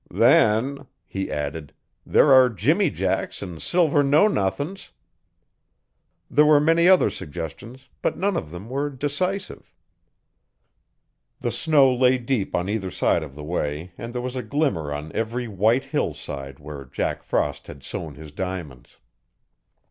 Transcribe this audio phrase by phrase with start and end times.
[0.09, 1.75] 'Then,' he added,
[2.07, 4.89] 'there are jimmyjacks 'n' silver no nuthin's.'
[6.27, 9.71] There were many other suggestions but none of them were decisive.
[11.41, 14.91] The snow lay deep on either side of the way and there was a glimmer
[14.91, 18.97] on every white hillside where Jack Frost had sown his diamonds.